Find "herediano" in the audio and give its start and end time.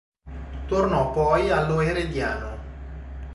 1.81-2.57